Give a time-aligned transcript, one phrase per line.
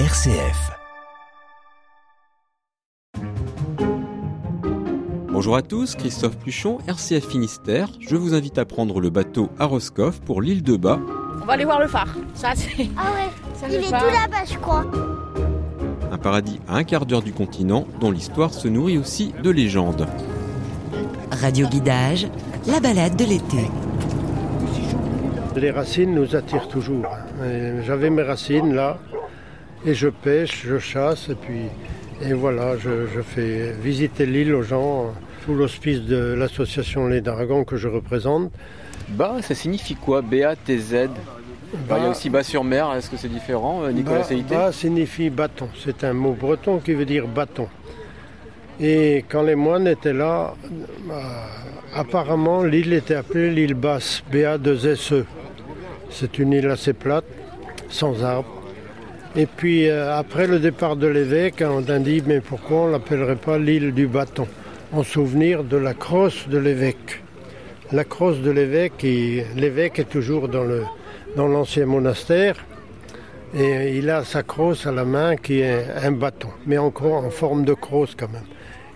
[0.00, 0.72] RCF.
[5.30, 7.90] Bonjour à tous, Christophe Pluchon, RCF Finistère.
[8.00, 10.98] Je vous invite à prendre le bateau à Roscoff pour l'île de Bas.
[11.40, 12.12] On va aller voir le phare.
[12.34, 12.88] Ça, c'est.
[12.96, 14.84] Ah ouais, ça, il est tout là-bas, je crois.
[16.10, 20.08] Un paradis à un quart d'heure du continent dont l'histoire se nourrit aussi de légendes.
[21.30, 22.26] Radio Guidage,
[22.66, 23.70] la balade de l'été.
[25.54, 27.06] Les racines nous attirent toujours.
[27.44, 28.98] Et J'avais mes racines là,
[29.84, 31.68] et je pêche, je chasse, et puis
[32.22, 35.12] et voilà, je, je fais visiter l'île aux gens
[35.44, 38.50] sous l'auspice de l'association Les Dragons que je représente.
[39.10, 41.10] Bas, ça signifie quoi B-A-T-Z
[41.88, 44.54] Bah, Il y a aussi bas sur mer, est-ce que c'est différent, euh, Nicolas Céité
[44.54, 45.68] bas signifie bâton.
[45.84, 47.68] C'est un mot breton qui veut dire bâton.
[48.80, 50.54] Et quand les moines étaient là,
[51.10, 51.20] euh,
[51.94, 55.14] apparemment l'île était appelée l'île basse, BA2SE.
[55.14, 55.26] E.
[56.10, 57.26] C'est une île assez plate,
[57.90, 58.63] sans arbres.
[59.36, 63.36] Et puis euh, après le départ de l'évêque, on a dit mais pourquoi on l'appellerait
[63.36, 64.46] pas l'île du bâton?
[64.92, 67.22] En souvenir de la crosse de l'évêque.
[67.90, 72.64] La crosse de l'évêque, l'évêque est toujours dans l'ancien monastère.
[73.56, 77.30] Et il a sa crosse à la main qui est un bâton, mais encore en
[77.30, 78.46] forme de crosse quand même.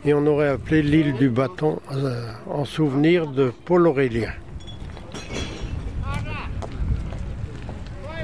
[0.04, 4.30] Et on aurait appelé l'île du bâton euh, en souvenir de Paul Aurélien.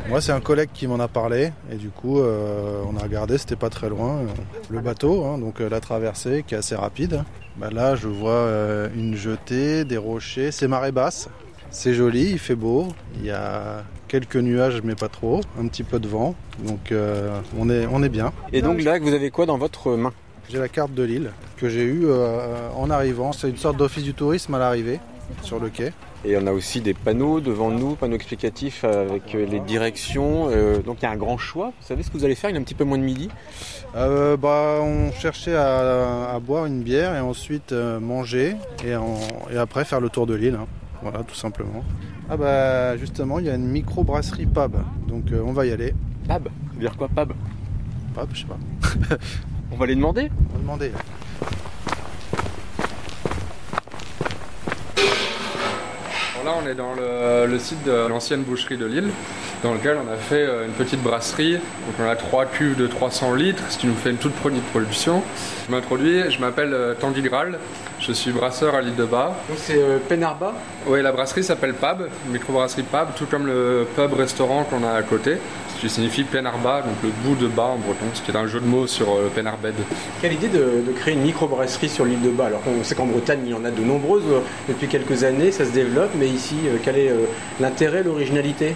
[0.06, 3.38] Moi, c'est un collègue qui m'en a parlé et du coup, euh, on a regardé,
[3.38, 4.27] c'était pas très loin, euh,
[4.69, 7.24] le bateau, hein, donc euh, la traversée qui est assez rapide.
[7.56, 8.48] Bah, là, je vois
[8.94, 11.30] une jetée, des rochers, c'est marée basse,
[11.70, 15.84] c'est joli, il fait beau, il y a quelques nuages mais pas trop, un petit
[15.84, 16.34] peu de vent,
[16.66, 16.92] donc
[17.58, 18.32] on, est, on est bien.
[18.52, 20.12] Et donc là, vous avez quoi dans votre main?
[20.50, 22.06] J'ai la carte de l'île que j'ai eue
[22.77, 24.98] en arrivant, c'est une sorte d'office du tourisme à l'arrivée
[25.42, 25.92] sur le quai.
[26.27, 30.48] Et on a aussi des panneaux devant nous, panneaux explicatifs avec euh, les directions.
[30.50, 31.72] euh, donc il y a un grand choix.
[31.81, 33.28] Vous savez ce que vous allez faire Il est un petit peu moins de midi?
[33.94, 39.19] Euh, bah, on cherchait à, à boire une bière et ensuite manger et, en-
[39.53, 40.54] et après faire le tour de l'île.
[40.60, 40.66] hein.
[41.03, 41.84] Voilà, tout simplement.
[42.31, 44.76] Ah bah justement, il y a une micro-brasserie pub,
[45.06, 45.93] donc euh, on va y aller.
[46.72, 47.34] Veut dire quoi Pab
[48.15, 49.16] Pub, je sais pas.
[49.72, 50.31] On va les demander?
[50.50, 50.93] On va demander.
[56.44, 59.09] Alors là, on est dans le, le site de l'ancienne boucherie de Lille,
[59.62, 61.55] dans lequel on a fait euh, une petite brasserie.
[61.55, 64.65] Donc on a trois cuves de 300 litres, ce qui nous fait une toute petite
[64.65, 65.22] production.
[65.66, 67.59] Je m'introduis, je m'appelle euh, Tanguy Graal,
[67.99, 69.34] je suis brasseur à l'île de Bas.
[69.49, 70.53] Donc c'est euh, Penarba?
[70.87, 75.38] Oui, la brasserie s'appelle Pab, microbrasserie Pab, tout comme le pub-restaurant qu'on a à côté,
[75.84, 78.59] qui signifie Penarba, donc le bout de bas en breton, ce qui est un jeu
[78.59, 79.75] de mots sur euh, Penarbed.
[80.22, 83.05] Quelle idée de, de créer une microbrasserie sur l'île de Bas Alors qu'on sait qu'en
[83.05, 86.27] Bretagne, il y en a de nombreuses euh, depuis quelques années, ça se développe, mais
[86.27, 87.12] ici, euh, quel est
[87.61, 88.75] l'intérêt, l'originalité?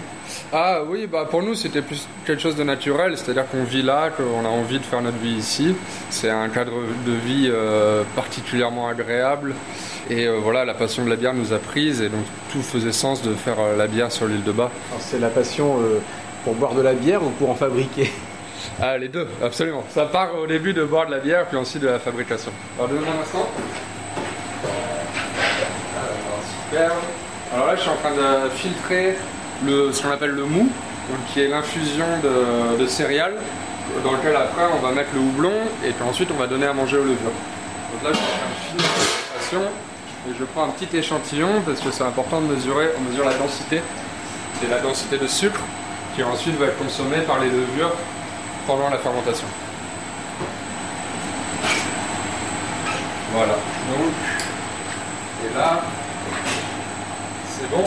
[0.51, 4.09] Ah oui, bah pour nous c'était plus quelque chose de naturel, c'est-à-dire qu'on vit là,
[4.09, 5.75] qu'on a envie de faire notre vie ici.
[6.09, 6.73] C'est un cadre
[7.05, 9.53] de vie euh, particulièrement agréable
[10.09, 12.91] et euh, voilà, la passion de la bière nous a prise et donc tout faisait
[12.91, 14.71] sens de faire euh, la bière sur l'île de Bas.
[14.99, 15.77] C'est la passion
[16.43, 18.11] pour boire de la bière ou pour en fabriquer?
[18.81, 19.83] Ah les deux, absolument.
[19.89, 22.51] Ça part au début de boire de la bière puis ensuite de la fabrication.
[22.77, 23.47] Alors donnez-moi un instant.
[25.95, 26.91] Alors, super.
[27.53, 29.15] Alors là je suis en train de filtrer
[29.65, 30.69] le, ce qu'on appelle le mou,
[31.09, 33.35] donc, qui est l'infusion de, de céréales
[34.03, 35.53] dans lequel après on va mettre le houblon
[35.85, 37.35] et puis ensuite on va donner à manger aux levures.
[37.93, 39.61] Donc là je suis en train de finir la filtration
[40.29, 43.33] et je prends un petit échantillon parce que c'est important de mesurer, on mesure la
[43.33, 43.81] densité.
[44.61, 45.59] C'est la densité de sucre
[46.19, 47.93] qui ensuite va être consommée par les levures
[48.67, 49.47] pendant la fermentation.
[53.33, 53.53] Voilà.
[53.53, 54.11] Donc,
[55.49, 55.81] et là,
[57.49, 57.85] c'est bon.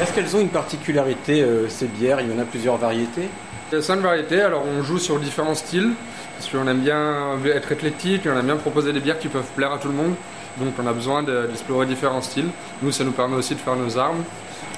[0.00, 2.20] Est-ce qu'elles ont une particularité, euh, ces bières?
[2.20, 3.28] Il y en a plusieurs variétés
[3.72, 5.90] Il y a cinq variétés, alors on joue sur différents styles,
[6.38, 9.72] parce qu'on aime bien être éclectique, on aime bien proposer des bières qui peuvent plaire
[9.72, 10.14] à tout le monde,
[10.58, 12.48] donc on a besoin de- d'explorer différents styles.
[12.80, 14.22] Nous, ça nous permet aussi de faire nos armes.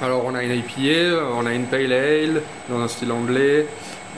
[0.00, 3.66] Alors on a une IPA, on a une Pale Ale dans un style anglais,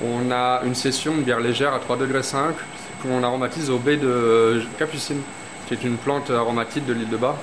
[0.04, 2.54] on a une session de bière légère à 3 degrés 5
[3.02, 5.22] qu'on aromatise au baie de Capucine,
[5.66, 7.36] qui est une plante aromatique de l'île de Bas.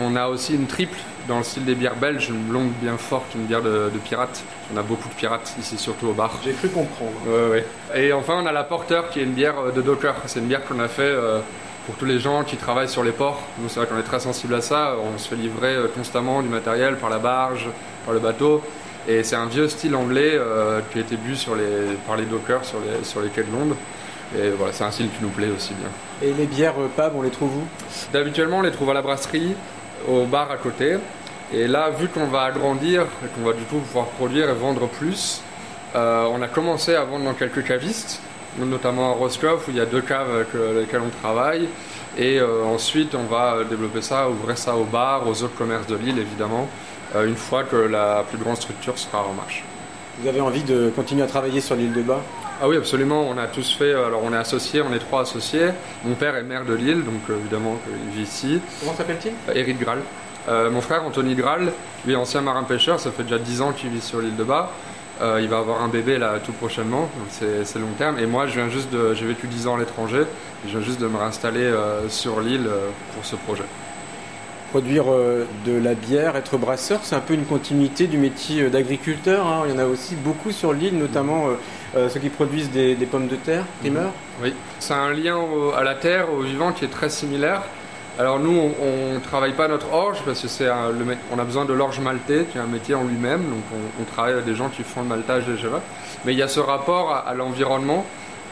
[0.00, 0.98] On a aussi une triple
[1.28, 4.42] dans le style des bières belges, une blonde bien forte, une bière de, de pirate.
[4.72, 6.38] On a beaucoup de pirates ici, surtout au bar.
[6.42, 7.12] J'ai cru comprendre.
[7.26, 8.00] Ouais, ouais.
[8.02, 10.14] Et enfin, on a la Porter qui est une bière de docker.
[10.24, 11.40] C'est une bière qu'on a fait euh,
[11.88, 13.40] pour tous les gens qui travaillent sur les ports.
[13.58, 14.94] Nous, c'est vrai qu'on est très sensible à ça.
[15.02, 17.66] On se fait livrer euh, constamment du matériel par la barge,
[18.04, 18.62] par le bateau.
[19.08, 22.26] Et c'est un vieux style anglais euh, qui a été bu sur les, par les
[22.26, 23.74] dockers sur les, sur les quais de Londres.
[24.36, 25.88] Et voilà, c'est un style qui nous plaît aussi bien.
[26.20, 27.66] Et les bières euh, pub, on les trouve où?
[28.12, 29.54] D'habituellement, on les trouve à la brasserie,
[30.06, 30.98] au bar à côté.
[31.54, 34.88] Et là, vu qu'on va agrandir et qu'on va du coup pouvoir produire et vendre
[34.88, 35.42] plus,
[35.96, 38.20] Euh, on a commencé à vendre dans quelques cavistes,
[38.66, 41.68] notamment à Roscoff où il y a deux caves avec euh, lesquelles on travaille.
[42.16, 45.96] Et euh, ensuite, on va développer ça, ouvrir ça aux bars, aux autres commerces de
[45.96, 46.68] l'île évidemment,
[47.14, 49.64] euh, une fois que la plus grande structure sera en marche.
[50.20, 52.20] Vous avez envie de continuer à travailler sur l'île de Bas?
[52.60, 53.28] Ah oui, absolument.
[53.28, 53.94] On a tous fait.
[53.94, 55.68] Alors, on est associés, on est trois associés.
[56.04, 58.60] Mon père est maire de Lille, donc euh, évidemment, il vit ici.
[58.80, 59.32] Comment s'appelle-t-il?
[59.48, 60.00] Euh, Éric Graal.
[60.48, 61.72] Euh, mon frère Anthony Graal,
[62.04, 64.44] lui est ancien marin pêcheur, ça fait déjà 10 ans qu'il vit sur l'île de
[64.44, 64.72] Bas.
[65.20, 68.18] Euh, il va avoir un bébé là tout prochainement, donc c'est long terme.
[68.20, 70.22] Et moi, je viens juste de, j'ai vécu 10 ans à l'étranger,
[70.64, 73.64] je viens juste de me réinstaller euh, sur l'île euh, pour ce projet.
[74.70, 75.06] Produire
[75.64, 79.46] de la bière, être brasseur, c'est un peu une continuité du métier d'agriculteur.
[79.46, 79.62] hein.
[79.66, 81.46] Il y en a aussi beaucoup sur l'île, notamment
[81.94, 84.10] ceux qui produisent des, des pommes de terre, primeurs.
[84.42, 87.62] Oui, c'est un lien au- à la terre, au vivant qui est très similaire.
[88.18, 91.72] Alors nous, on ne travaille pas notre orge parce que c'est on a besoin de
[91.72, 93.42] l'orge maltais, qui est un métier en lui-même.
[93.42, 93.62] Donc
[94.00, 95.80] on, travaille avec des gens qui font le maltage GVA.
[96.24, 98.04] Mais il y a ce rapport à, l'environnement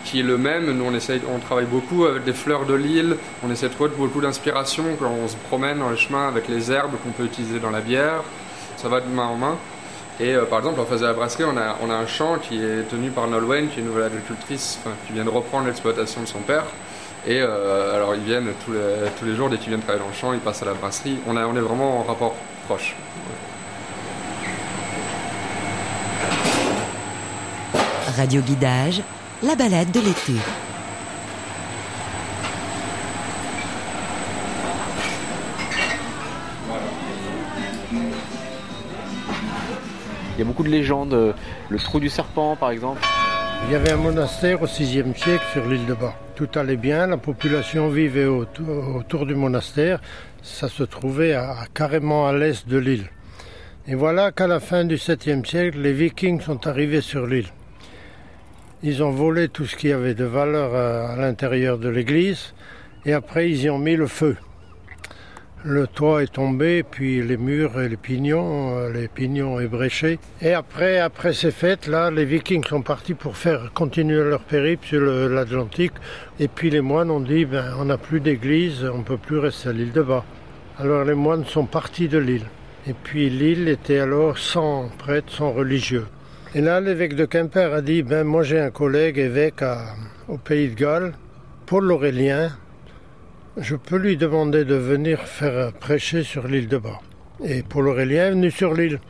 [0.04, 0.70] qui est le même.
[0.70, 3.16] Nous, on, essaye, on travaille beaucoup avec des fleurs de l'île.
[3.44, 6.70] On essaie de trouver beaucoup d'inspiration quand on se promène dans les chemins avec les
[6.70, 8.22] herbes qu'on peut utiliser dans la bière.
[8.76, 9.56] Ça va de main en main.
[10.20, 11.56] Et euh, par exemple, en face de la brasserie, on
[11.90, 14.78] a, un champ qui est tenu par Nolwenn, qui est une nouvelle agricultrice,
[15.08, 16.66] qui vient de reprendre l'exploitation de son père.
[17.28, 20.10] Et euh, alors, ils viennent tous les, tous les jours, dès qu'ils viennent travailler dans
[20.10, 21.18] le champ, ils passent à la brasserie.
[21.26, 22.36] On, a, on est vraiment en rapport
[22.66, 22.94] proche.
[28.16, 29.02] Radio Guidage,
[29.42, 30.32] la balade de l'été.
[40.34, 41.32] Il y a beaucoup de légendes, euh,
[41.70, 43.00] le trou du serpent par exemple.
[43.64, 46.14] Il y avait un monastère au VIe siècle sur l'île de Bas.
[46.36, 50.00] Tout allait bien, la population vivait autour, du monastère.
[50.42, 53.10] Ça se trouvait à- carrément à l'est de l'île.
[53.88, 57.48] Et voilà qu'à la fin du 7e siècle, les Vikings sont arrivés sur l'île.
[58.82, 62.54] Ils ont volé tout ce qui avait de valeur à, à l'intérieur de l'église
[63.04, 64.36] et après ils y ont mis le feu.
[65.68, 70.20] Le toit est tombé, puis les murs et les pignons, euh, les pignons ébréchés.
[70.40, 75.00] Et après, après ces fêtes-là, les Vikings sont partis pour faire continuer leur périple sur
[75.00, 75.94] l'Atlantique.
[76.38, 79.38] Et puis les moines ont dit, ben, on n'a plus d'église, on ne peut plus
[79.38, 80.24] rester à l'île de Bas.
[80.78, 82.46] Alors les moines sont partis de l'île.
[82.86, 86.06] Et puis l'île était alors sans prêtre, sans religieux.
[86.54, 89.64] Et là, l'évêque de Quimper a dit, ben moi j'ai un collègue évêque
[90.28, 91.14] au Pays de Galles,
[91.66, 92.52] Paul Aurélien,
[93.56, 97.00] je peux lui demander de venir faire prêcher sur l'île de Bas.
[97.44, 99.00] Et Paul Aurélien est venu sur l'île.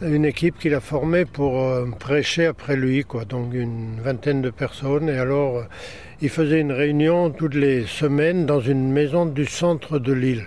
[0.00, 3.24] Une équipe qu'il a formée pour euh, prêcher après lui, quoi.
[3.24, 5.08] Donc une vingtaine de personnes.
[5.08, 5.62] Et alors, euh,
[6.20, 10.46] il faisait une réunion toutes les semaines dans une maison du centre de l'île,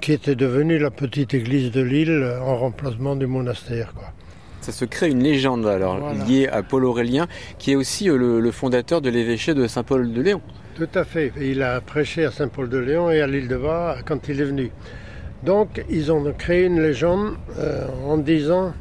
[0.00, 4.08] qui était devenue la petite église de l'île euh, en remplacement du monastère, quoi.
[4.62, 6.24] Ça se crée une légende alors Voilà.
[6.24, 7.26] liée à Paul Aurélien,
[7.58, 10.40] qui est aussi le, le fondateur de l'évêché de Saint-Paul-de-Léon.
[10.74, 11.32] Tout à fait.
[11.40, 14.72] Il a prêché à Saint-Paul-de-Léon et à l'île de Bas quand il est venu.
[15.44, 18.74] Donc, ils ont créé une légende euh, en disant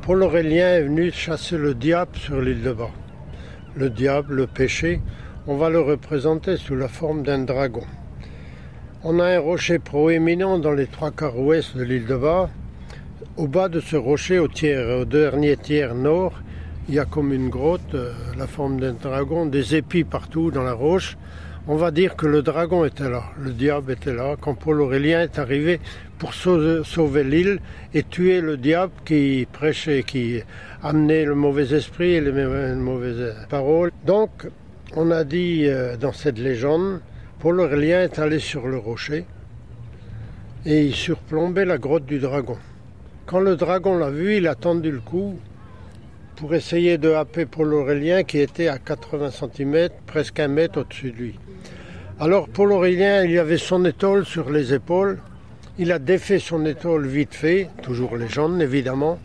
[0.00, 2.90] Paul Aurélien est venu chasser le diable sur l'île de Bas.
[3.76, 5.02] Le diable, le péché,
[5.46, 7.84] on va le représenter sous la forme d'un dragon.
[9.04, 12.48] On a un rocher proéminent dans les trois quarts ouest de l'île de Bas.
[13.36, 16.40] Au bas de ce rocher, au, tiers, au dernier tiers nord,
[16.88, 20.62] il y a comme une grotte, euh, la forme d'un dragon, des épis partout dans
[20.62, 21.16] la roche.
[21.68, 25.22] On va dire que le dragon était là, le diable était là, quand Paul Aurélien
[25.22, 25.80] est arrivé
[26.18, 27.58] pour sauver, l'île
[27.92, 30.40] et tuer le diable qui prêchait, qui
[30.82, 33.90] amenait le mauvais esprit et les mau- mauvaises paroles.
[34.06, 34.46] Donc,
[34.94, 37.00] on a dit euh, dans cette légende,
[37.40, 39.26] Paul Aurélien est allé sur le rocher
[40.64, 42.58] et il surplombait la grotte du dragon.
[43.26, 45.36] Quand le dragon l'a vu, il a tendu le cou
[46.36, 51.10] pour essayer de happer Paul Aurélien qui était à 80 cm, presque un mètre au-dessus
[51.10, 51.38] de lui.
[52.20, 55.18] Alors Paul Aurélien, il avait son étole sur les épaules.
[55.78, 59.18] Il a défait son étole vite fait, toujours légende évidemment.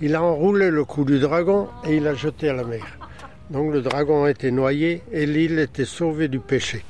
[0.00, 2.98] Il a enroulé le cou du dragon et il l'a jeté à la mer.
[3.50, 6.84] Donc le dragon a été noyé et l'île était sauvée du péché.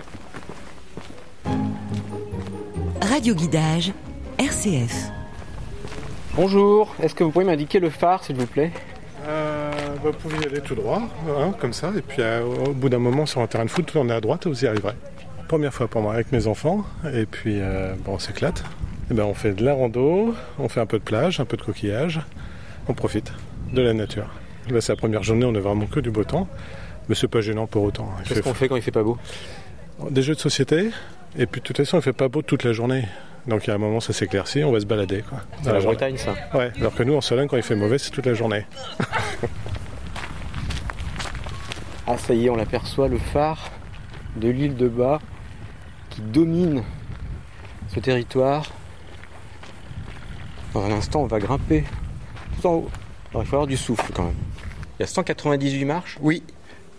[3.01, 3.93] Radio Guidage,
[4.39, 5.11] RCF.
[6.35, 8.73] Bonjour, est-ce que vous pourriez m'indiquer le phare s'il vous plaît?
[10.03, 12.89] Bah, vous pouvez y aller tout droit, hein, comme ça, et puis euh, au bout
[12.89, 14.95] d'un moment sur un terrain de foot, tournez à droite, vous y arriverez.
[15.49, 18.65] Première fois pour moi avec mes enfants, et puis euh, bon, on s'éclate.
[19.11, 21.57] Et ben, on fait de la rando, on fait un peu de plage, un peu
[21.57, 22.21] de coquillage,
[22.89, 23.33] on profite
[23.73, 24.29] de la nature.
[24.71, 26.49] Là, c'est la première journée, on est vraiment que du beau temps,
[27.09, 28.09] mais c'est pas gênant pour autant.
[28.21, 29.19] Il Qu'est-ce qu'on fait quand il fait pas beau?
[30.11, 30.91] Des jeux de société,
[31.39, 33.05] et puis de toute façon, il fait pas beau toute la journée.
[33.47, 35.23] Donc à un moment, ça s'éclaircit, on va se balader.
[35.29, 35.81] Quoi, dans la.
[35.81, 36.35] Bretagne ça.
[36.55, 38.67] Ouais, alors que nous, en Sologne, quand il fait mauvais, c'est toute la journée.
[42.07, 43.71] Ah ça y est, on l'aperçoit, le phare
[44.37, 45.21] de l'île de Bas
[46.11, 46.83] qui domine
[47.95, 48.71] ce territoire.
[50.75, 51.85] Dans un instant, on va grimper
[52.61, 52.91] tout en haut.
[53.31, 54.35] Alors, il faut avoir du souffle quand même.
[54.99, 56.19] Il y a 198 marches.
[56.21, 56.43] Oui.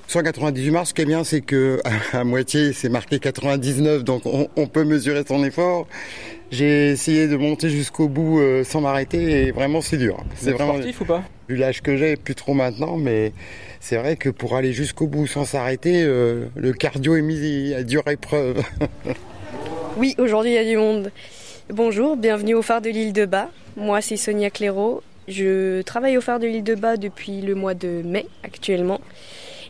[0.07, 1.81] 198 marches, ce qui est bien, c'est que
[2.13, 5.87] à moitié, c'est marqué 99, donc on, on peut mesurer son effort.
[6.51, 10.17] J'ai essayé de monter jusqu'au bout euh, sans m'arrêter et vraiment c'est dur.
[10.35, 11.23] C'est vraiment sportif ou pas?
[11.49, 13.33] Vu l'âge que j'ai, plus trop maintenant, mais
[13.79, 17.83] c'est vrai que pour aller jusqu'au bout sans s'arrêter, euh, le cardio est mis à
[17.83, 18.63] dure épreuve.
[19.95, 21.11] Oui, aujourd'hui il y a du monde.
[21.69, 23.51] Bonjour, bienvenue au phare de l'île de Bas.
[23.77, 25.03] Moi c'est Sonia Clairaut.
[25.27, 28.99] Je travaille au phare de l'île de Bas depuis le mois de mai actuellement.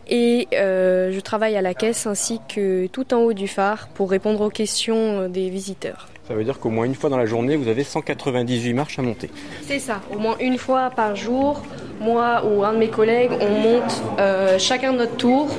[0.10, 4.10] Et euh, je travaille à la caisse ainsi que tout en haut du phare pour
[4.10, 6.08] répondre aux questions euh, des visiteurs.
[6.28, 9.02] Ça veut dire qu'au moins une fois dans la journée, vous avez 198 marches à
[9.02, 9.30] monter.
[9.68, 11.62] C'est ça, au moins une fois par jour,
[12.00, 15.50] moi ou un de mes collègues, on monte euh, chacun notre tour,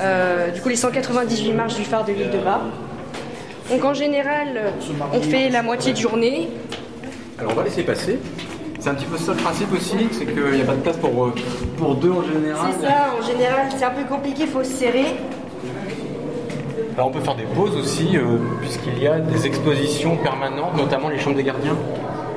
[0.00, 2.62] euh, du coup les 198 marches du phare de l'île de Bas.
[3.70, 4.72] Donc en général,
[5.12, 6.48] on fait la moitié de journée.
[7.38, 8.20] Alors on va laisser passer.
[8.84, 10.98] C'est un petit peu ça le principe aussi, c'est qu'il n'y a pas de place
[10.98, 11.34] pour, euh,
[11.78, 12.70] pour deux en général.
[12.70, 15.06] C'est ça, en général c'est un peu compliqué, il faut se serrer.
[16.94, 21.08] Alors, on peut faire des pauses aussi, euh, puisqu'il y a des expositions permanentes, notamment
[21.08, 21.78] les chambres des gardiens.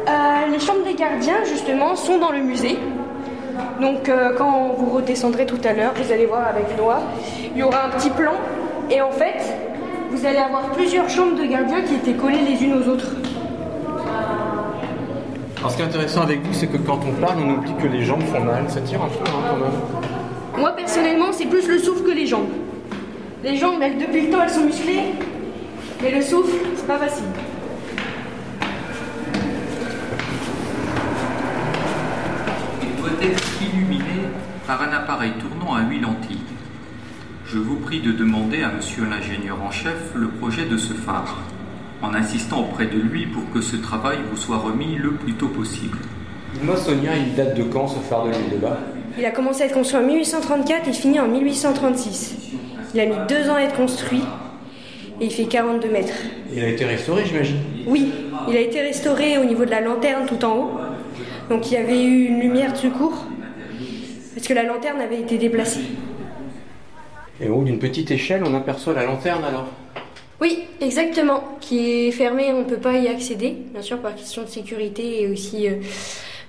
[0.07, 2.77] Euh, les chambres des gardiens, justement, sont dans le musée.
[3.81, 7.01] Donc, euh, quand vous redescendrez tout à l'heure, vous allez voir avec Noah,
[7.53, 8.35] il y aura un petit plan.
[8.89, 9.43] Et en fait,
[10.11, 13.11] vous allez avoir plusieurs chambres de gardiens qui étaient collées les unes aux autres.
[15.67, 17.87] Alors, ce qui est intéressant avec vous, c'est que quand on parle, on oublie que
[17.87, 18.69] les jambes font mal.
[18.69, 20.61] Ça tire un peu hein, quand même.
[20.61, 22.47] Moi, personnellement, c'est plus le souffle que les jambes.
[23.43, 25.11] Les jambes, elles, depuis le temps, elles sont musclées.
[26.01, 27.25] Mais le souffle, c'est pas facile.
[32.81, 34.21] Il doit être illuminé
[34.65, 36.37] par un appareil tournant à huit lentilles.
[37.45, 41.39] Je vous prie de demander à monsieur l'ingénieur en chef le projet de ce phare,
[42.01, 45.47] en insistant auprès de lui pour que ce travail vous soit remis le plus tôt
[45.47, 45.97] possible.
[46.53, 48.77] Dis-moi, Sonia, il date de quand ce phare de l'île de Bas?
[49.17, 52.37] Il a commencé à être construit en 1834 et fini en 1836.
[52.93, 54.21] Il a mis deux ans à être construit
[55.19, 56.13] et il fait 42 mètres.
[56.53, 57.57] Il a été restauré, j'imagine?
[57.87, 58.11] Oui,
[58.47, 60.71] il a été restauré au niveau de la lanterne tout en haut.
[61.49, 63.25] Donc il y avait eu une lumière de secours
[64.35, 65.81] parce que la lanterne avait été déplacée.
[67.41, 69.67] Et au haut d'une petite échelle, on aperçoit la lanterne alors?
[70.39, 74.43] Oui, exactement, qui est fermée, on ne peut pas y accéder, bien sûr par question
[74.43, 75.77] de sécurité et aussi euh,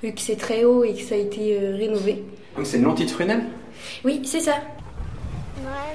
[0.02, 2.23] vu que c'est très haut et que ça a été euh, rénové.
[2.57, 3.45] Donc c'est une lentille de Fresnel?
[4.04, 4.57] Oui, c'est ça.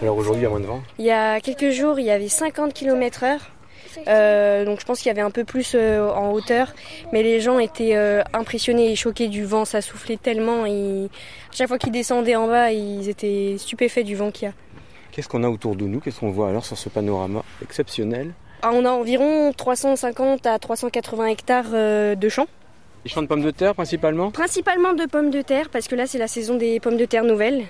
[0.02, 0.82] Alors aujourd'hui, il y a moins de vent?
[0.98, 3.52] Il y a quelques jours, il y avait 50 km heure.
[4.08, 6.74] Euh, donc je pense qu'il y avait un peu plus euh, en hauteur,
[7.12, 10.66] mais les gens étaient euh, impressionnés et choqués du vent, ça soufflait tellement.
[10.66, 14.52] Et à chaque fois qu'ils descendaient en bas, ils étaient stupéfaits du vent qu'il y
[14.52, 14.54] a.
[15.14, 18.32] Qu'est-ce qu'on a autour de nous Qu'est-ce qu'on voit alors sur ce panorama exceptionnel
[18.64, 22.48] Ah, on a environ 350 à 380 hectares euh, de champs.
[23.06, 26.08] Les champs de pommes de terre principalement Principalement de pommes de terre, parce que là
[26.08, 27.66] c'est la saison des pommes de terre nouvelles.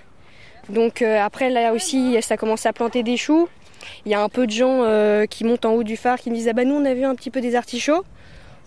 [0.70, 3.50] Donc euh, après là aussi ça commence à planter des choux.
[4.06, 6.30] Il y a un peu de gens euh, qui montent en haut du phare qui
[6.32, 8.06] me disent ah bah nous on a vu un petit peu des artichauts.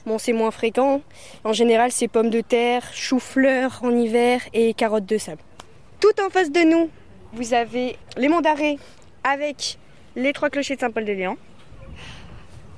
[0.04, 1.00] Bon c'est moins fréquent.
[1.44, 5.40] En général c'est pommes de terre, choux-fleurs en hiver et carottes de sable.
[5.98, 6.90] Tout en face de nous,
[7.36, 8.76] vous avez les monts d'arrêt
[9.22, 9.78] avec
[10.16, 11.36] les trois clochers de Saint-Paul-de-Léon.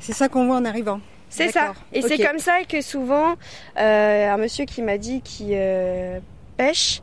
[0.00, 1.00] C'est ça qu'on voit en arrivant.
[1.30, 1.74] C'est ça.
[1.92, 3.34] Et c'est comme ça que souvent,
[3.78, 6.18] euh, un monsieur qui m'a dit qui euh,
[6.56, 7.00] pêche,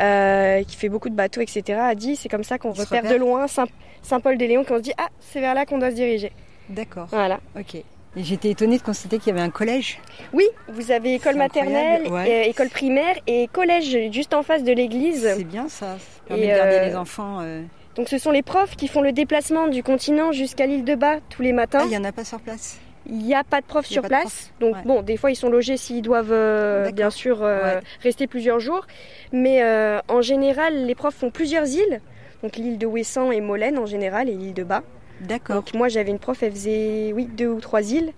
[0.00, 3.02] euh, qui fait beaucoup de bateaux, etc., a dit c'est comme ça qu'on se repère
[3.02, 3.18] de repère.
[3.20, 3.66] loin Saint-
[4.02, 6.30] Saint-Paul-des-Léons, qu'on se dit ah, c'est vers là qu'on doit se diriger.
[6.68, 7.08] D'accord.
[7.10, 7.40] Voilà.
[7.58, 7.82] Ok.
[8.16, 9.98] Et j'étais étonnée de constater qu'il y avait un collège.
[10.32, 12.44] Oui, vous avez école maternelle, ouais.
[12.46, 15.28] euh, école primaire et collège juste en face de l'église.
[15.36, 15.96] C'est bien ça.
[15.98, 17.38] Ça permet Et, de garder euh, les enfants.
[17.42, 17.62] euh.
[17.96, 21.16] Donc ce sont les profs qui font le déplacement du continent jusqu'à l'île de Bas
[21.28, 21.80] tous les matins.
[21.82, 22.78] Ah, il n'y en a pas sur place.
[23.06, 24.52] Il n'y a pas de prof Il y a sur de place.
[24.60, 24.82] Donc Ouais.
[24.84, 27.80] bon, des fois ils sont logés s'ils doivent euh, bien sûr euh, Ouais.
[28.02, 28.86] rester plusieurs jours.
[29.32, 32.00] Mais euh, en général, les profs font plusieurs îles.
[32.42, 34.82] Donc l'île de Ouessant et Molène en général et l'île de Bas.
[35.20, 35.56] D'accord.
[35.56, 38.12] Donc moi j'avais une prof, elle faisait oui deux ou trois îles.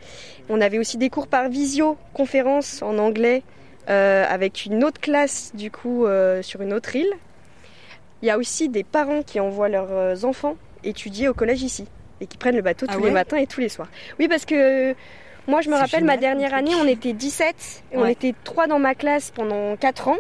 [0.49, 3.43] On avait aussi des cours par visio, conférence en anglais
[3.89, 7.13] euh, avec une autre classe du coup euh, sur une autre île.
[8.23, 11.87] Il y a aussi des parents qui envoient leurs euh, enfants étudier au collège ici
[12.21, 13.89] et qui prennent le bateau Ah tous ouais les matins et tous les soirs.
[14.19, 14.95] Oui parce que
[15.47, 18.79] moi je me rappelle ma dernière année on était 17 et on était trois dans
[18.79, 20.17] ma classe pendant 4 ans.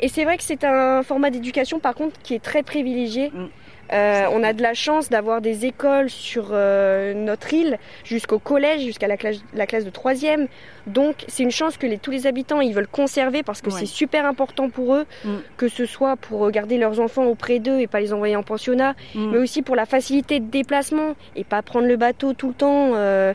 [0.00, 3.30] Et c'est vrai que c'est un format d'éducation par contre qui est très privilégié.
[3.30, 3.48] Mm.
[3.94, 8.82] Euh, on a de la chance d'avoir des écoles sur euh, notre île jusqu'au collège,
[8.82, 10.48] jusqu'à la classe, la classe de troisième.
[10.86, 13.78] Donc c'est une chance que les- tous les habitants ils veulent conserver parce que Ouais.
[13.78, 15.28] c'est super important pour eux, Mm.
[15.56, 18.94] que ce soit pour garder leurs enfants auprès d'eux et pas les envoyer en pensionnat,
[19.14, 19.30] Mm.
[19.32, 22.92] mais aussi pour la facilité de déplacement et pas prendre le bateau tout le temps.
[22.96, 23.32] euh,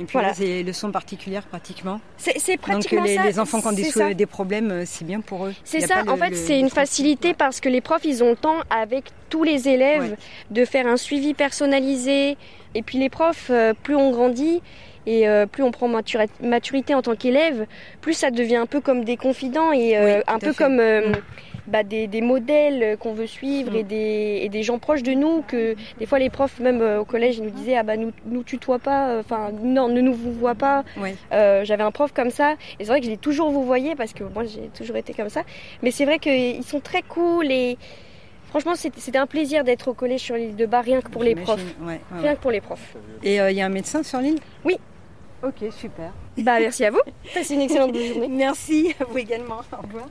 [0.00, 0.28] Et puis Voilà.
[0.28, 2.00] là, c'est leçons particulières pratiquement.
[2.16, 3.24] c'est c'est Donc pratiquement les, ça.
[3.24, 4.14] les enfants qui ont des, ça.
[4.14, 5.54] des problèmes, euh, c'est bien pour eux.
[5.64, 8.36] C'est ça, le- en fait, c'est une facilité parce que les profs, ils ont le
[8.36, 10.16] temps avec tous les élèves Ouais.
[10.50, 12.36] de faire un suivi personnalisé.
[12.74, 14.60] Et puis les profs, euh, plus on grandit
[15.06, 15.88] et euh, plus on prend
[16.40, 17.66] maturité en tant qu'élève,
[18.00, 20.64] plus ça devient un peu comme des confidents et euh, Oui, un peu fait.
[20.64, 21.12] comme Mm.
[21.66, 23.86] bah, des, des modèles qu'on veut suivre et, Mm.
[23.86, 27.04] des, et des gens proches de nous que des fois les profs, même euh, au
[27.06, 30.12] collège, ils nous disaient ah bah nous, nous tutoie pas, euh, enfin non, ne nous
[30.14, 30.84] vous voit pas.
[31.32, 33.94] Euh, j'avais un prof comme ça, et c'est vrai que je l'ai toujours vous voyez
[33.96, 35.42] parce que moi j'ai toujours été comme ça.
[35.82, 37.78] Mais c'est vrai qu'ils sont très cool et
[38.50, 41.34] franchement c'était un plaisir d'être au collège sur l'île de Bar rien que pour les
[41.34, 41.62] profs.
[41.82, 42.36] ouais, ouais, Rien ouais.
[42.36, 42.96] que pour les profs.
[43.22, 44.38] Et euh, il y a un médecin sur l'île?
[44.64, 44.76] Oui.
[45.42, 46.10] Ok, super.
[46.38, 47.00] Bah merci à vous.
[47.34, 48.28] Passez une excellente journée.
[48.30, 49.60] Merci, à vous également.
[49.72, 50.06] Au revoir.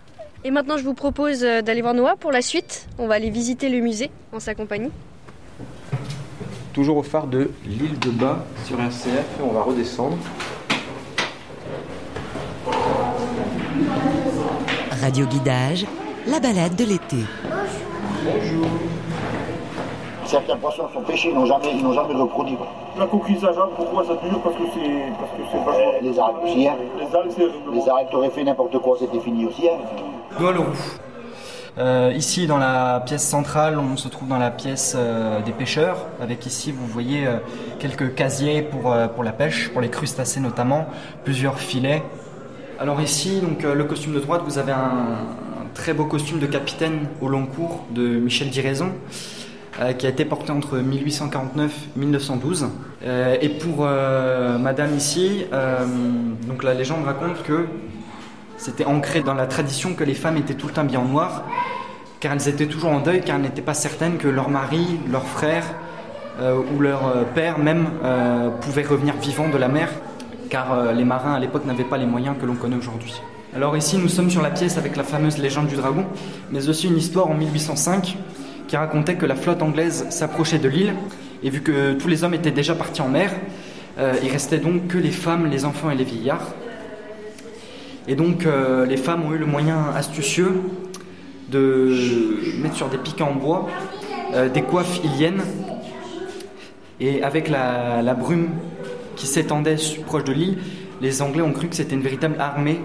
[0.45, 2.87] Et maintenant je vous propose euh, d'aller voir Noah pour la suite.
[2.97, 4.91] On va aller visiter le musée en sa compagnie.
[6.73, 10.17] Toujours au phare de l'île de Bas sur RCF, et on va redescendre.
[15.01, 15.85] Radio Guidage,
[16.27, 17.17] la balade de l'été.
[20.25, 22.57] Certains poissons sont pêchés, ils n'ont jamais, ils n'ont jamais reproduit.
[22.99, 24.41] La coquille Zaja, pourquoi ça dure?
[24.41, 25.93] Parce que c'est parce que c'est vachement.
[25.93, 26.75] Euh, les algues aussi, hein.
[26.99, 27.43] Les algues, c'est
[27.73, 29.69] Les algues, t'aurais fait n'importe quoi, c'était fini aussi.
[29.69, 29.77] Hein.
[30.37, 30.65] Roux.
[31.77, 35.97] Euh, ici, dans la pièce centrale, on se trouve dans la pièce euh, des pêcheurs,
[36.19, 37.37] avec ici, vous voyez, euh,
[37.79, 40.87] quelques casiers pour, euh, pour la pêche, pour les crustacés notamment,
[41.23, 42.01] plusieurs filets.
[42.79, 45.17] Alors ici, donc, euh, le costume de droite, vous avez un
[45.77, 48.91] très beau costume de capitaine au long cours de Michel Diraison,
[49.79, 52.67] euh, qui a été porté entre 1849 et 1912.
[53.05, 55.85] Euh, et pour euh, madame ici, euh,
[56.63, 57.67] la légende raconte que
[58.57, 61.43] c'était ancré dans la tradition que les femmes étaient tout le temps bien en noir,
[62.19, 65.27] car elles étaient toujours en deuil, car elles n'étaient pas certaines que leur mari, leur
[65.27, 65.63] frère
[66.39, 67.89] ou leur père même
[68.61, 69.89] pouvaient revenir vivants de la mer,
[70.51, 73.21] car les marins à l'époque n'avaient pas les moyens que l'on connaît aujourd'hui.
[73.57, 76.05] Alors ici, nous sommes sur la pièce avec la fameuse légende du dragon,
[76.51, 78.15] mais aussi une histoire en 1805
[78.67, 80.93] qui racontait que la flotte anglaise s'approchait de l'île,
[81.41, 83.31] et vu que tous les hommes étaient déjà partis en mer,
[83.97, 86.53] euh, il restait donc que les femmes, les enfants et les vieillards.
[88.07, 90.61] Et donc euh, les femmes ont eu le moyen astucieux
[91.49, 93.67] de mettre sur des piquants en bois
[94.35, 95.41] euh, des coiffes iliennes.
[96.99, 98.49] Et avec la, brume
[99.15, 100.59] qui s'étendait proche de l'île,
[101.01, 102.81] les Anglais ont cru que c'était une véritable armée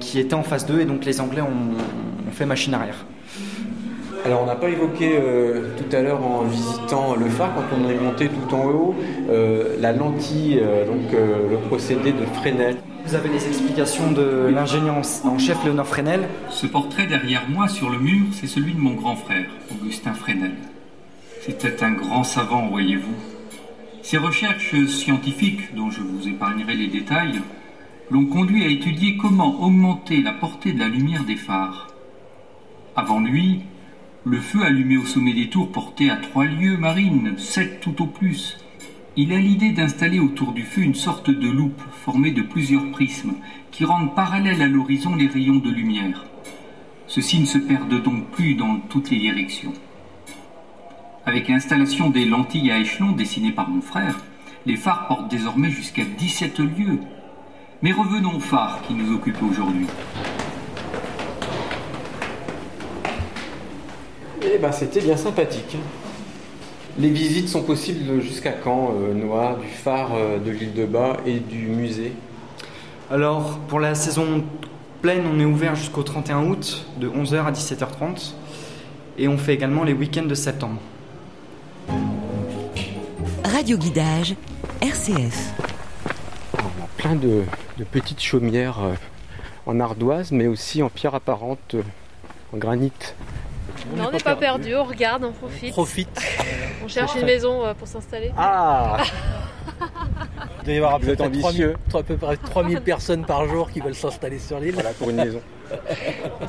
[0.00, 1.46] qui était en face d'eux et donc les Anglais ont,
[2.28, 3.04] ont fait machine arrière.
[4.26, 7.88] Alors on n'a pas évoqué euh, tout à l'heure en visitant le phare, quand on
[7.90, 8.94] est monté tout en haut,
[9.30, 12.76] euh, la lentille, euh, donc euh, le procédé de Fresnel.
[13.06, 16.22] Vous avez les explications de l'ingénieur en- en chef Léonard Fresnel.
[16.48, 20.52] Ce portrait derrière moi sur le mur, c'est celui de mon grand frère, Augustin Fresnel.
[21.42, 23.12] C'était un grand savant, voyez-vous.
[24.00, 27.42] Ses recherches scientifiques, dont je vous épargnerai les détails,
[28.10, 31.88] l'ont conduit à étudier comment augmenter la portée de la lumière des phares.
[32.96, 33.60] Avant lui,
[34.24, 38.06] le feu allumé au sommet des tours portait à trois lieues marines, sept tout au
[38.06, 38.58] plus.
[39.16, 43.34] Il a l'idée d'installer autour du feu une sorte de loupe formée de plusieurs prismes
[43.70, 46.24] qui rendent parallèles à l'horizon les rayons de lumière.
[47.06, 49.72] Ceux-ci ne se perdent donc plus dans toutes les directions.
[51.26, 54.20] Avec l'installation des lentilles à échelon dessinées par mon frère,
[54.66, 57.00] les phares portent désormais jusqu'à 17 lieues.
[57.84, 59.86] Mais revenons aux phares qui nous occupent aujourd'hui.
[64.40, 65.76] Eh ben c'était bien sympathique.
[66.98, 71.18] Les visites sont possibles jusqu'à quand, euh, Noah, du phare euh, de l'île de Bas
[71.26, 72.14] et du musée?
[73.10, 74.44] Alors, pour la saison
[75.02, 78.32] pleine, on est ouvert jusqu'au 31 août, de 11h à 17h30.
[79.18, 80.80] Et on fait également les week-ends de septembre.
[83.44, 84.36] Radio Guidage,
[84.80, 85.52] RCF.
[86.54, 87.42] On a plein de,
[87.78, 88.94] de petites chaumières euh,
[89.66, 91.82] en ardoise, mais aussi en pierre apparente, euh,
[92.52, 92.92] en granit.
[93.96, 95.72] Non, on n'est pas perdu, on regarde, on profite.
[95.72, 96.20] Profite.
[96.84, 98.32] On cherche une maison euh, pour s'installer.
[98.36, 98.98] Ah
[100.60, 101.74] Il doit y avoir à Vous peu, êtes près ambitieux.
[101.90, 104.74] 3000, à peu près 3000 personnes par jour qui veulent s'installer sur l'île.
[104.74, 105.40] Voilà, pour une maison.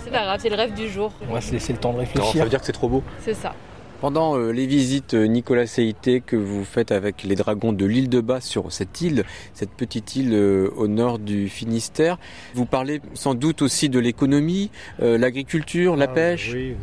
[0.04, 1.12] C'est pas grave, c'est le rêve du jour.
[1.30, 2.34] On va se laisser le temps de Non, réfléchir.
[2.34, 3.04] ça veut dire que c'est trop beau.
[3.22, 3.54] C'est ça.
[4.02, 8.10] Pendant euh, les visites euh, Nicolas Seité que vous faites avec les dragons de l'île
[8.10, 12.18] de Bas sur cette île, cette petite île euh, au nord du Finistère,
[12.54, 16.52] vous parlez sans doute aussi de l'économie, l'agriculture, la Ah, pêche.
[16.54, 16.76] Oui.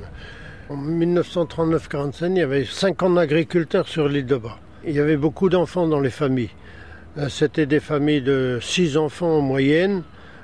[0.71, 4.59] En 1939-45, il y avait 50 agriculteurs sur l'île de Bas.
[4.87, 6.51] Il y avait beaucoup d'enfants dans les familles.
[7.29, 10.03] C'était des familles de 6 enfants en moyenne,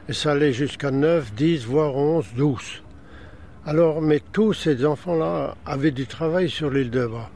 [0.08, 2.82] et ça allait jusqu'à 9, 10, voire 11, 12.
[3.70, 7.28] Alors, mais tous ces enfants-là avaient du travail sur l'île de Bas.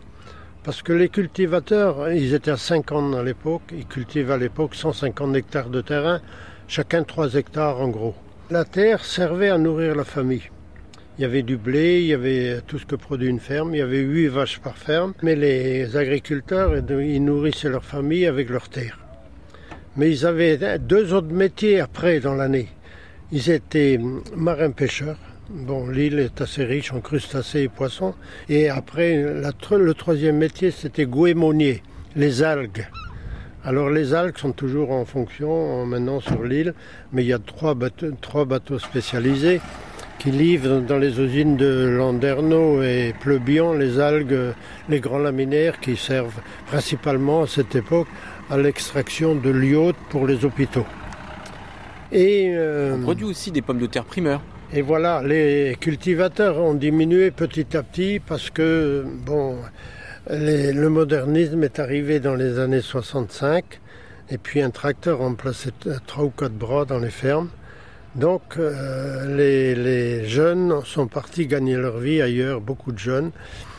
[0.64, 5.36] Parce que les cultivateurs, ils étaient à 50 à l'époque, ils cultivaient à l'époque 150
[5.36, 6.22] hectares de terrain,
[6.68, 8.14] chacun 3 hectares en gros.
[8.48, 10.48] La terre servait à nourrir la famille.
[11.18, 13.80] Il y avait du blé, il y avait tout ce que produit une ferme, il
[13.80, 18.70] y avait 8 vaches par ferme, mais les agriculteurs, ils nourrissaient leur famille avec leur
[18.70, 18.98] terre.
[19.98, 22.70] Mais ils avaient deux autres métiers après dans l'année.
[23.32, 24.00] Ils étaient
[24.34, 25.18] marins-pêcheurs.
[25.54, 28.14] Bon, l'île est assez riche en crustacés et poissons.
[28.48, 31.82] Et après, le troisième métier, c'était goémonier,
[32.16, 32.88] les algues.
[33.64, 35.50] Alors les algues sont toujours en fonction
[35.82, 36.74] en- maintenant sur l'île,
[37.12, 39.60] mais il y a trois bateaux, trois bateaux spécialisés
[40.18, 44.54] qui livrent dans les usines de Landerneau et Pleubian les algues,
[44.88, 48.08] les grands laminaires qui servent principalement à cette époque
[48.50, 50.86] à l'extraction de l'iode pour les hôpitaux.
[52.10, 54.42] Et euh, On produit aussi des pommes de terre primeurs.
[54.74, 59.58] Et voilà, les cultivateurs ont diminué petit à petit parce que, bon,
[60.30, 63.80] le modernisme est arrivé dans les années 65
[64.30, 65.72] et puis un tracteur remplaçait
[66.06, 67.50] trois ou quatre bras dans les fermes.
[68.14, 73.30] Donc euh, les, jeunes sont partis gagner leur vie ailleurs, beaucoup de jeunes,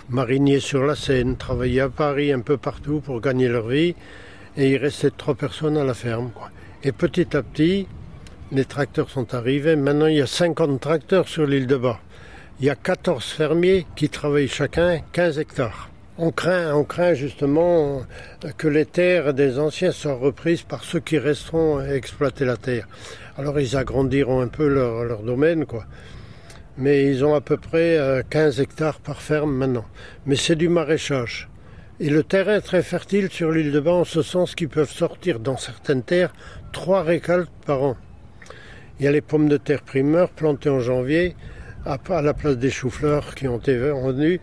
[0.10, 3.96] mariniers sur la Seine, travaillaient à Paris, un peu partout pour gagner leur vie
[4.58, 6.30] et il restait trois personnes à la ferme.
[6.84, 7.88] Et petit à petit,
[8.54, 9.76] les tracteurs sont arrivés.
[9.76, 12.00] Maintenant, il y a 50 tracteurs sur l'île de Bas.
[12.60, 15.90] Il y a 14 fermiers qui travaillent chacun 15 hectares.
[16.20, 18.04] On craint, on craint justement
[18.46, 22.56] euh, que les terres des anciens soient reprises par ceux qui resteront à exploiter la
[22.56, 22.88] terre.
[23.36, 25.86] Alors ils agrandiront un peu leur, domaine, quoi.
[26.78, 29.86] Mais ils ont à peu près euh, 15 hectares par ferme maintenant.
[30.28, 31.50] Mais c'est du maraîchage.
[32.00, 34.92] Et le terrain est très fertile sur l'île de Bas en ce sens qu'ils peuvent
[34.92, 36.34] sortir dans certaines terres
[36.72, 37.98] trois récoltes par an.
[39.04, 41.36] Il y a les pommes de terre primeurs plantées en janvier
[41.86, 44.40] à la place des choux-fleurs qui ont été vendus.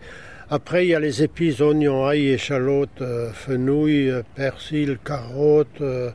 [0.51, 6.11] Après, il y a les épices, oignons, ail, échalotes, euh, fenouil, euh, persil, carottes, euh,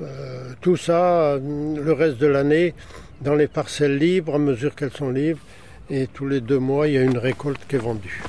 [0.00, 2.72] euh, tout ça, le reste de l'année,
[3.20, 5.42] dans les parcelles libres, à mesure qu'elles sont libres.
[5.90, 8.22] Et tous les deux mois, il y a une récolte qui est vendue.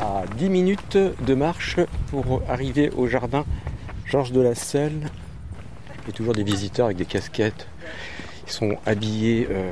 [0.00, 3.44] À 10 minutes de marche pour arriver au jardin
[4.06, 5.10] Georges de la Selle.
[6.02, 7.66] Il y a toujours des visiteurs avec des casquettes.
[8.46, 9.70] Ils sont habillés euh,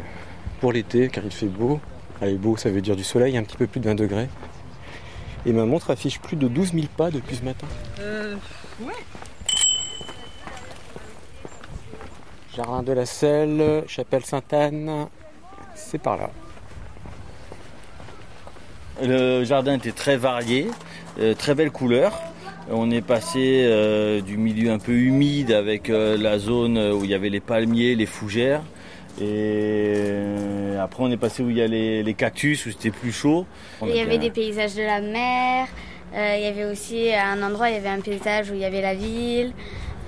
[0.60, 1.80] pour l'été car il fait beau.
[2.22, 4.28] Allez, beau, ça veut dire du soleil, un petit peu plus de 20 degrés.
[5.46, 7.66] Et ma montre affiche plus de 12 000 pas depuis ce matin.
[8.00, 8.36] Euh,
[8.82, 8.92] ouais.
[12.54, 15.06] Jardin de la Selle, Chapelle Sainte-Anne,
[15.74, 16.30] c'est par là.
[19.02, 20.68] Le jardin était très varié,
[21.18, 22.20] euh, très belle couleur.
[22.68, 27.10] On est passé euh, du milieu un peu humide avec euh, la zone où il
[27.10, 28.62] y avait les palmiers, les fougères.
[29.20, 33.12] Et après on est passé où il y a les, les cactus, où c'était plus
[33.12, 33.44] chaud.
[33.82, 35.66] Il y avait des paysages de la mer.
[36.14, 38.60] euh, il y avait aussi à un endroit, il y avait un paysage où il
[38.60, 39.52] y avait la ville.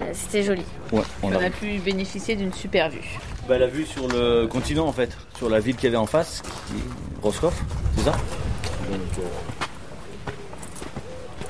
[0.01, 0.63] Euh, C'était joli.
[0.93, 3.19] Ouais, On on a pu bénéficier d'une super vue.
[3.49, 6.07] bah, la vue sur le continent en fait, sur la ville qu'il y avait en
[6.07, 7.61] face, qui est Roscoff,
[7.97, 8.13] c'est ça?
[8.13, 9.23] Donc, euh,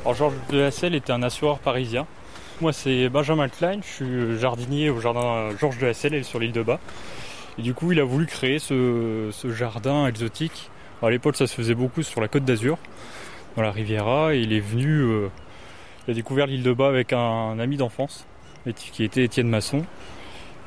[0.05, 2.09] Alors Georges de la Selle était un assureur parisien.
[2.61, 6.51] Moi c'est Benjamin Klein, je suis jardinier au jardin Georges de la Selle sur l'île
[6.51, 6.81] de Bas.
[7.57, 10.71] Et du coup il a voulu créer ce, jardin exotique.
[10.99, 12.79] Alors, à l'époque ça se faisait beaucoup sur la côte d'Azur,
[13.55, 15.29] dans la Riviera, et il est venu, euh,
[16.09, 18.27] il a découvert l'île de Bas avec un, ami d'enfance,
[18.75, 19.85] qui était Étienne Masson.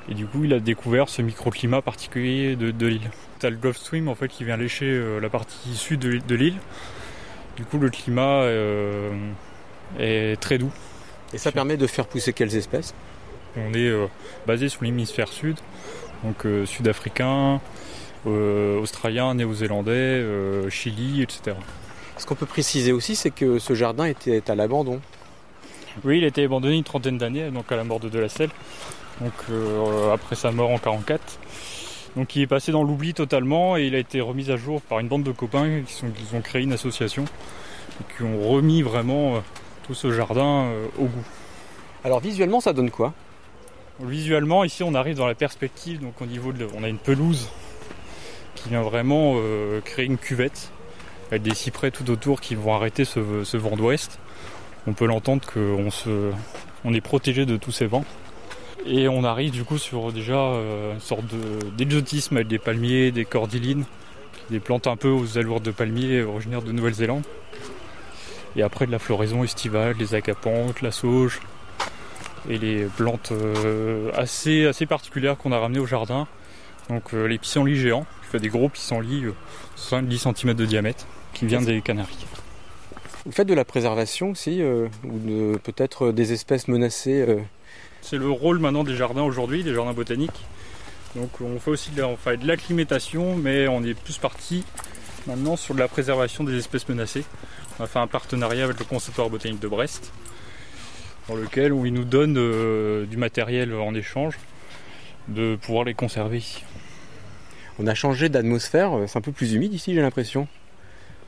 [0.10, 3.12] Et du coup il a découvert ce microclimat particulier de, l'île.
[3.40, 6.56] T'as le Gulf Stream en fait qui vient lécher euh, la partie sud de l'île.
[7.56, 9.12] Du coup, le climat euh,
[9.98, 10.72] est très doux.
[11.34, 12.94] Et ça permet de faire pousser quelles espèces?
[13.56, 14.08] On est euh,
[14.46, 15.58] basé sur l'hémisphère sud,
[16.24, 17.62] donc euh, sud-africain,
[18.26, 20.26] australien, néo-zélandais,
[20.70, 21.56] Chili, etc.
[22.18, 25.00] Ce qu'on peut préciser aussi, c'est que ce jardin était à l'abandon.
[26.04, 28.28] Oui, il a été abandonné une trentaine d'années, donc à la mort de De La
[28.28, 28.50] Selle,
[29.22, 29.34] donc
[30.12, 31.22] après sa mort en 44.
[32.16, 35.00] Donc il est passé dans l'oubli totalement et il a été remis à jour par
[35.00, 37.26] une bande de copains qui, sont, qui ont créé une association
[38.00, 39.40] et qui ont remis vraiment euh,
[39.84, 41.26] tout ce jardin euh, au goût.
[42.04, 43.14] Alors visuellement, ça donne quoi?
[44.02, 46.02] Visuellement, ici, on arrive dans la perspective.
[46.02, 47.48] Donc, au niveau de, on a une pelouse
[48.54, 50.70] qui vient vraiment euh, créer une cuvette
[51.32, 54.20] avec des cyprès tout autour qui vont arrêter ce, ce vent d'ouest.
[54.86, 56.32] On peut l'entendre qu'on se,
[56.84, 58.06] on est protégé de tous ces vents.
[58.88, 63.12] Et on arrive du coup sur déjà euh, une sorte de- d'exotisme avec des palmiers,
[63.12, 63.86] des cordylines
[64.52, 67.24] des plantes un peu aux allures de palmiers originaires de Nouvelle-Zélande.
[68.56, 71.40] Et après de la floraison estivale, les agapantes, la sauge
[72.48, 76.28] et les plantes euh, assez, assez particulières qu'on a ramenées au jardin.
[76.90, 79.34] Donc euh, les pissenlits géants, qui fait des gros pissenlits, euh,
[79.78, 82.28] 70 cm de diamètre, qui viennent des Canaries.
[83.26, 84.62] Vous faites de la préservation aussi,
[85.04, 87.26] ou peut-être des espèces menacées
[88.08, 90.46] C'est le rôle maintenant des jardins aujourd'hui, des jardins botaniques.
[91.16, 94.64] Donc on fait aussi de, la- on fait de l'acclimatation, mais on est plus parti
[95.28, 97.26] maintenant sur de la préservation des espèces menacées.
[97.80, 100.12] On a fait un partenariat avec le Conservatoire botanique de Brest,
[101.28, 104.38] dans lequel où ils nous donnent euh, du matériel en échange
[105.28, 106.64] de pouvoir les conserver ici.
[107.80, 110.48] On a changé d'atmosphère, euh, c'est un peu plus humide ici j'ai l'impression.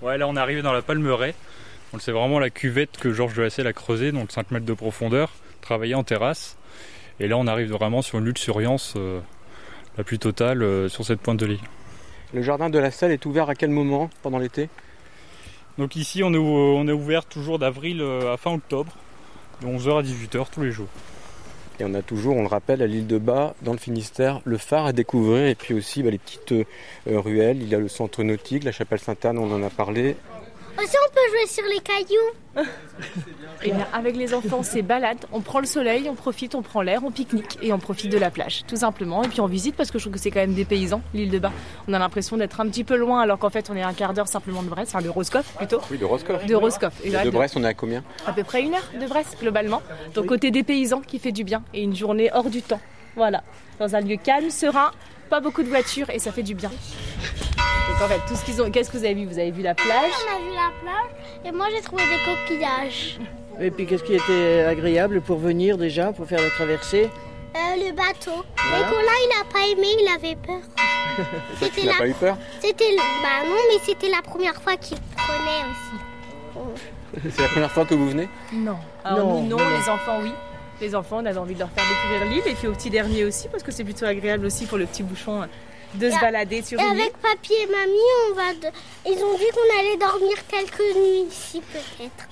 [0.03, 1.33] Ouais, là on est arrivé dans la Palmeraie.
[1.99, 5.31] C'est vraiment la cuvette que Georges de Hassel a creusée, donc 5 mètres de profondeur,
[5.61, 6.57] travaillée en terrasse.
[7.19, 9.19] Et là on arrive vraiment sur une luxuriance euh,
[9.97, 11.59] la plus totale euh, sur cette pointe de l'île.
[12.33, 14.69] Le jardin de la Salle est ouvert à quel moment pendant l'été?
[15.77, 18.91] Donc ici on est, ou- on est ouvert toujours d'avril euh, à fin octobre,
[19.61, 20.89] de 11h à 18h tous les jours.
[21.79, 24.57] Et on a toujours, on le rappelle, à l'île de Bas, dans le Finistère, le
[24.57, 26.63] phare à découvrir et puis aussi bah, les petites euh,
[27.19, 27.61] ruelles.
[27.61, 30.15] Il y a le centre nautique, la chapelle Sainte-Anne, on en a parlé.
[30.77, 32.65] Aussi, on peut jouer sur les cailloux.
[33.63, 35.17] Eh bien, avec les enfants, c'est balade.
[35.31, 38.17] On prend le soleil, on profite, on prend l'air, on pique-nique et on profite de
[38.17, 39.23] la plage, tout simplement.
[39.23, 41.31] Et puis on visite parce que je trouve que c'est quand même des paysans, l'île
[41.31, 41.51] de Bas.
[41.87, 43.93] On a l'impression d'être un petit peu loin alors qu'en fait on est à un
[43.93, 45.81] quart d'heure simplement de Brest, enfin de Roscoff plutôt.
[45.89, 46.45] Oui, de Roscoff.
[46.45, 46.93] De Roscoff.
[47.03, 48.03] Et là, de Brest, on est à combien?
[48.27, 49.81] À peu près une heure de Brest globalement.
[50.13, 52.81] Donc côté des paysans qui fait du bien et une journée hors du temps.
[53.15, 53.43] Voilà.
[53.79, 54.91] Dans un lieu calme, serein,
[55.31, 56.71] pas beaucoup de voitures et ça fait du bien.
[57.99, 58.69] Donc en fait, tout ce qu'ils ont.
[58.69, 59.25] Qu'est-ce que vous avez vu?
[59.25, 60.11] Vous avez vu la plage?
[60.29, 61.11] On a vu la plage
[61.45, 63.17] et moi j'ai trouvé des coquillages.
[63.59, 67.09] Et puis qu'est-ce qui était agréable pour venir déjà, pour faire la traversée?
[67.55, 68.43] Euh, le bateau.
[68.69, 68.85] Voilà.
[68.85, 70.59] Nicolas, il n'a pas aimé, il avait peur.
[71.59, 72.37] C'était la- pas eu peur?
[72.61, 76.81] C'était bah non, mais c'était la première fois qu'il prenait aussi.
[77.35, 78.29] C'est la première fois que vous venez?
[78.53, 78.77] Non.
[79.03, 80.31] Alors Non, nous, non, non, les enfants, oui.
[80.81, 83.23] Les enfants, on avait envie de leur faire découvrir l'île et puis au petit dernier
[83.23, 85.47] aussi, parce que c'est plutôt agréable aussi pour le petit bouchon
[85.95, 87.01] de se balader sur Et une île.
[87.01, 88.53] avec papy et mamie, on va.
[88.53, 88.73] de-
[89.05, 92.27] Ils ont dit qu'on allait dormir quelques nuits ici peut-être.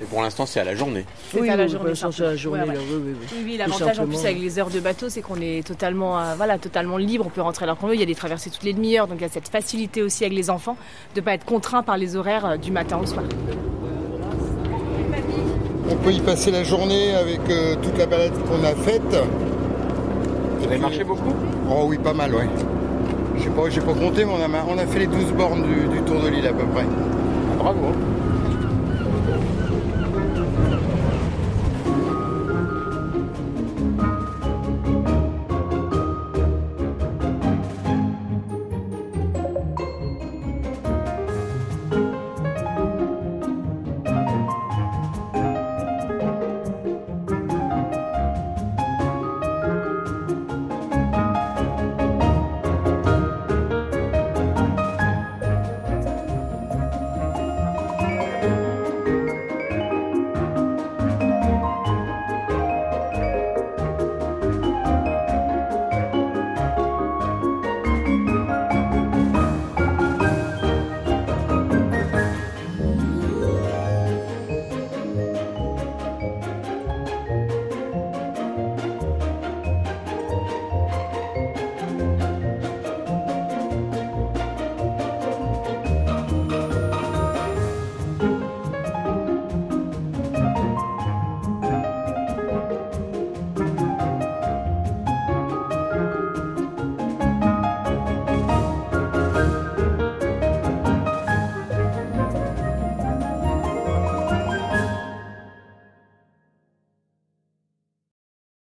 [0.00, 1.04] Et pour l'instant, c'est à la journée.
[1.32, 1.78] C'est Oui, à la journée.
[1.80, 2.56] pour l'instant, c'est à la simplement.
[2.56, 2.86] journée, Ouais, là, ouais.
[2.90, 3.26] oui, oui, oui.
[3.32, 6.18] Oui, oui, Tout l'avantage en plus avec les heures de bateau, c'est qu'on est totalement,
[6.18, 7.24] euh, voilà, totalement libre.
[7.26, 7.94] On peut rentrer à l'heure qu'on veut.
[7.94, 10.24] Il y a des traversées toutes les demi-heures, donc il y a cette facilité aussi
[10.24, 10.76] avec les enfants
[11.14, 13.24] de pas être contraint par les horaires euh, du matin au soir.
[15.88, 19.02] On peut y passer la journée avec euh, toute la balade qu'on a faite.
[20.58, 21.32] Vous avez marché beaucoup?
[21.70, 22.48] Oh oui, pas mal, ouais.
[23.38, 25.62] Je sais pas, j'ai pas compté, mais on a, on a fait les 12 bornes
[25.62, 26.84] du, tour de l'île à peu près.
[27.58, 27.92] Bravo.